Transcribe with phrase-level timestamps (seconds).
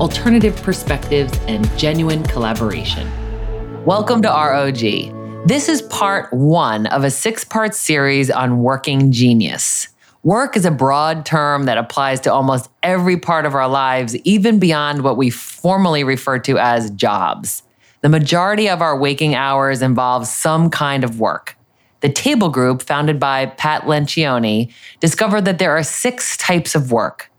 [0.00, 3.10] alternative perspectives, and genuine collaboration.
[3.84, 5.46] Welcome to ROG.
[5.46, 9.88] This is part one of a six part series on working genius.
[10.22, 14.60] Work is a broad term that applies to almost every part of our lives, even
[14.60, 17.64] beyond what we formally refer to as jobs.
[18.02, 21.56] The majority of our waking hours involve some kind of work.
[22.02, 27.31] The Table Group, founded by Pat Lencioni, discovered that there are six types of work.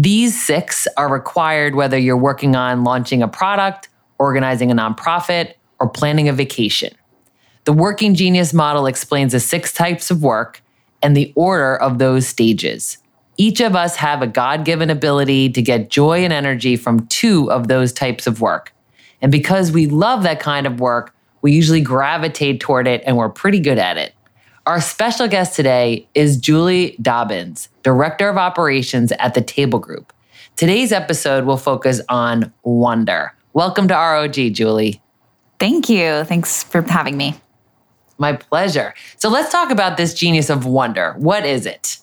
[0.00, 3.88] These six are required whether you're working on launching a product,
[4.20, 6.94] organizing a nonprofit, or planning a vacation.
[7.64, 10.62] The Working Genius model explains the six types of work
[11.02, 12.98] and the order of those stages.
[13.38, 17.50] Each of us have a God given ability to get joy and energy from two
[17.50, 18.72] of those types of work.
[19.20, 23.30] And because we love that kind of work, we usually gravitate toward it and we're
[23.30, 24.14] pretty good at it.
[24.68, 30.12] Our special guest today is Julie Dobbins, Director of Operations at the Table Group.
[30.56, 33.32] Today's episode will focus on wonder.
[33.54, 35.00] Welcome to ROG, Julie.
[35.58, 36.22] Thank you.
[36.24, 37.40] Thanks for having me.
[38.18, 38.92] My pleasure.
[39.16, 41.14] So let's talk about this genius of wonder.
[41.16, 42.00] What is it?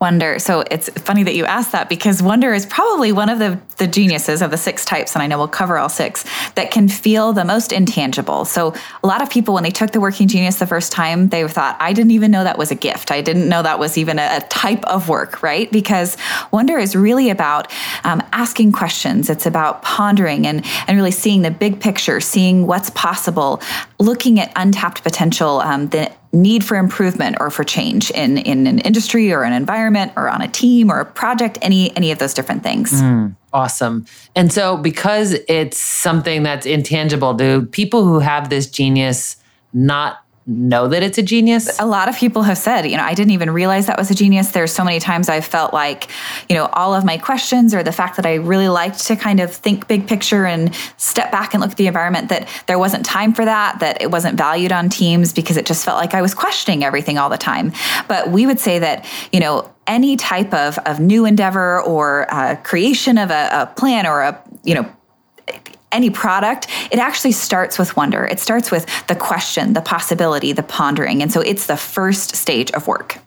[0.00, 0.38] Wonder.
[0.38, 3.88] So it's funny that you asked that because wonder is probably one of the, the
[3.88, 6.24] geniuses of the six types, and I know we'll cover all six,
[6.54, 8.44] that can feel the most intangible.
[8.44, 11.46] So a lot of people, when they took the working genius the first time, they
[11.48, 13.10] thought, I didn't even know that was a gift.
[13.10, 15.68] I didn't know that was even a, a type of work, right?
[15.72, 16.16] Because
[16.52, 17.72] wonder is really about
[18.04, 19.28] um, asking questions.
[19.28, 23.60] It's about pondering and, and really seeing the big picture, seeing what's possible,
[23.98, 25.88] looking at untapped potential, um,
[26.32, 30.42] need for improvement or for change in in an industry or an environment or on
[30.42, 34.04] a team or a project any any of those different things mm, Awesome.
[34.36, 39.36] And so, because it's something that's intangible, do people who have this genius
[39.72, 41.78] not know that it's a genius?
[41.78, 44.14] a lot of people have said you know i didn't even realize that was a
[44.14, 46.08] genius there's so many times I've felt like
[46.48, 49.40] you know all of my questions or the fact that i really liked to kind
[49.40, 53.04] of think big picture and step back and look at the environment that there wasn't
[53.04, 56.22] time for that that it wasn't valued on teams because it just felt like i
[56.22, 57.70] was questioning everything all the time
[58.08, 62.56] but we would say that you know any type of, of new endeavor or uh,
[62.56, 64.90] creation of a, a plan or a you know
[65.92, 68.24] any product, it actually starts with wonder.
[68.26, 71.22] It starts with the question, the possibility, the pondering.
[71.22, 73.18] And so it's the first stage of work.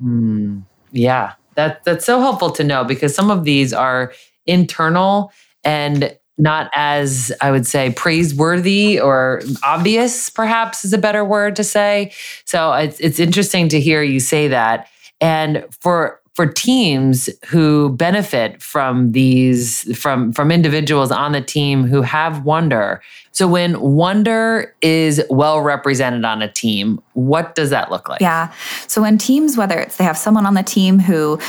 [0.00, 0.60] Hmm.
[0.92, 4.12] Yeah, that that's so helpful to know because some of these are
[4.46, 5.32] internal
[5.64, 11.64] and not as I would say praiseworthy or obvious, perhaps is a better word to
[11.64, 12.12] say.
[12.44, 14.88] So it's it's interesting to hear you say that.
[15.20, 22.02] And for for teams who benefit from these from from individuals on the team who
[22.02, 23.00] have wonder.
[23.32, 28.20] So when wonder is well represented on a team, what does that look like?
[28.20, 28.52] Yeah.
[28.86, 31.40] So when teams, whether it's they have someone on the team who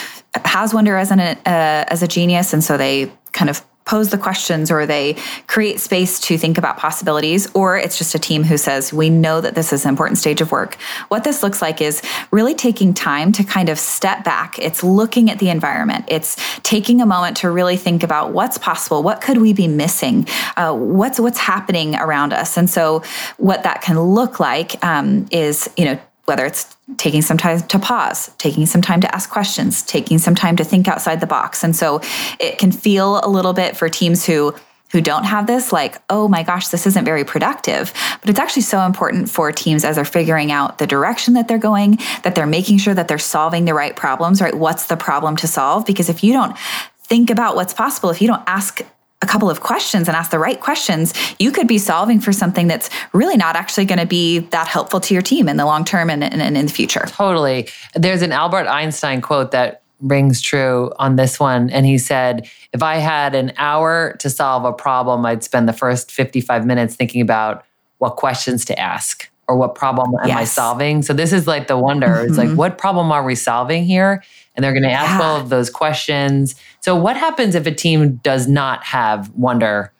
[0.45, 4.17] has wonder as an uh, as a genius, and so they kind of pose the
[4.17, 5.15] questions or they
[5.47, 9.41] create space to think about possibilities, or it's just a team who says, We know
[9.41, 10.75] that this is an important stage of work.
[11.07, 14.59] What this looks like is really taking time to kind of step back.
[14.59, 19.01] It's looking at the environment, it's taking a moment to really think about what's possible,
[19.01, 20.27] what could we be missing,
[20.57, 22.57] uh, what's what's happening around us.
[22.57, 23.03] And so,
[23.37, 27.79] what that can look like um, is, you know, whether it's taking some time to
[27.79, 31.63] pause, taking some time to ask questions, taking some time to think outside the box.
[31.63, 32.01] And so
[32.37, 34.53] it can feel a little bit for teams who
[34.91, 37.93] who don't have this like, oh my gosh, this isn't very productive.
[38.21, 41.57] But it's actually so important for teams as they're figuring out the direction that they're
[41.57, 44.53] going, that they're making sure that they're solving the right problems, right?
[44.53, 45.85] What's the problem to solve?
[45.85, 46.57] Because if you don't
[46.99, 48.81] think about what's possible, if you don't ask
[49.21, 52.67] a couple of questions and ask the right questions, you could be solving for something
[52.67, 55.83] that's really not actually going to be that helpful to your team in the long
[55.83, 57.03] term and, and, and in the future.
[57.07, 57.67] Totally.
[57.95, 61.71] There's an Albert Einstein quote that rings true on this one.
[61.71, 65.73] And he said, if I had an hour to solve a problem, I'd spend the
[65.73, 67.65] first 55 minutes thinking about
[67.97, 71.01] what questions to ask or what problem am I solving.
[71.01, 72.21] So this is like the wonder.
[72.27, 72.55] It's like, Mhm.
[72.57, 74.21] what problem are we solving here?
[74.55, 75.25] And they're going to ask Yeah.
[75.25, 76.55] all of those questions.
[76.81, 79.91] So what happens if a team does not have wonder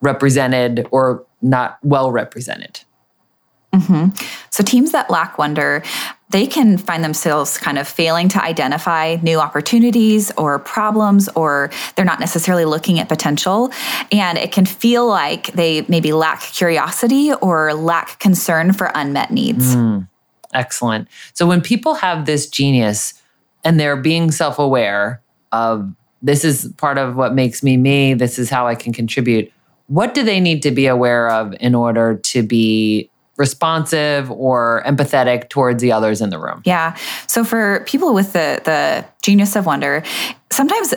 [0.00, 2.80] represented or not well represented?
[4.50, 5.82] So teams that lack wonder,
[6.30, 12.04] they can find themselves kind of failing to identify new opportunities or problems, or they're
[12.04, 13.70] not necessarily looking at potential.
[14.10, 19.74] And it can feel like they maybe lack curiosity or lack concern for unmet needs.
[19.74, 20.00] Hmm.
[20.52, 21.08] Excellent.
[21.32, 23.14] So when people have this genius
[23.62, 25.22] and they're being self aware
[25.52, 29.52] of this is part of what makes me me, this is how I can contribute,
[29.86, 35.48] what do they need to be aware of in order to be responsive or empathetic
[35.48, 36.62] towards the others in the room?
[36.64, 36.96] Yeah.
[37.26, 40.02] So for people with the the genius of wonder,
[40.50, 40.94] sometimes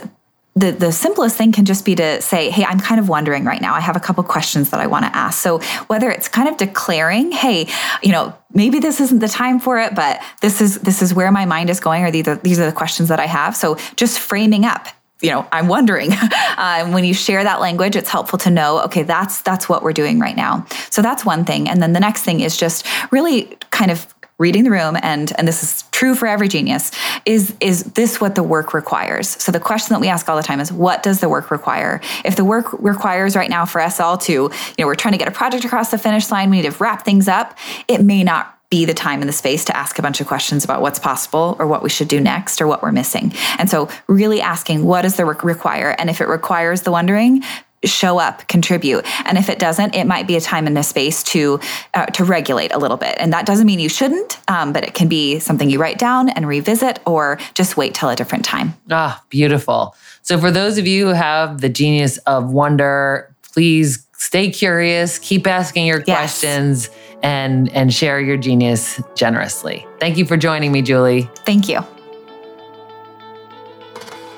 [0.55, 3.61] the, the simplest thing can just be to say, Hey, I'm kind of wondering right
[3.61, 3.75] now.
[3.75, 5.39] I have a couple questions that I want to ask.
[5.39, 7.67] So whether it's kind of declaring, Hey,
[8.01, 11.31] you know, maybe this isn't the time for it, but this is this is where
[11.31, 13.55] my mind is going, or these are, these are the questions that I have.
[13.55, 14.87] So just framing up
[15.21, 16.11] you know i'm wondering
[16.57, 19.93] uh, when you share that language it's helpful to know okay that's that's what we're
[19.93, 20.65] doing right now.
[20.91, 21.67] So that's one thing.
[21.67, 24.07] And then the next thing is just really kind of
[24.37, 26.91] reading the room and and this is true for every genius
[27.25, 29.27] is is this what the work requires?
[29.27, 31.99] So the question that we ask all the time is what does the work require?
[32.23, 35.17] If the work requires right now for us all to you know we're trying to
[35.17, 37.57] get a project across the finish line we need to wrap things up
[37.87, 40.63] it may not be the time and the space to ask a bunch of questions
[40.63, 43.33] about what's possible or what we should do next or what we're missing.
[43.57, 45.95] And so, really asking what does the work require?
[45.97, 47.43] And if it requires the wondering,
[47.85, 51.23] show up contribute and if it doesn't it might be a time and a space
[51.23, 51.57] to
[51.93, 54.93] uh, to regulate a little bit and that doesn't mean you shouldn't um, but it
[54.93, 58.73] can be something you write down and revisit or just wait till a different time
[58.91, 59.95] Ah, beautiful.
[60.23, 65.47] So, for those of you who have the genius of wonder, please stay curious, keep
[65.47, 66.15] asking your Yes.
[66.17, 66.89] questions,
[67.23, 69.85] and and share your genius generously.
[69.99, 71.27] Thank you for joining me, Julie.
[71.45, 71.79] thank you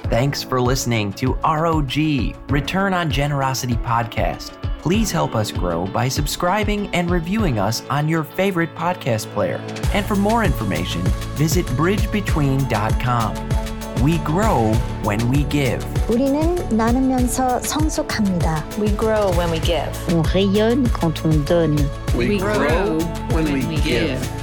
[0.05, 1.95] Thanks for listening to ROG,
[2.49, 4.51] Return on Generosity Podcast.
[4.81, 9.61] Please help us grow by subscribing and reviewing us on your favorite podcast player.
[9.93, 11.01] And for more information,
[11.37, 13.70] visit bridgebetween.com.
[14.02, 14.72] We grow
[15.04, 15.84] when we give.
[16.08, 18.64] 우리는 나누면서 성숙합니다.
[18.78, 19.90] We grow when we give.
[20.14, 21.76] On rayonne quand on donne.
[22.16, 22.98] We, We grow, grow
[23.34, 24.20] when, when we, we give.
[24.20, 24.39] give.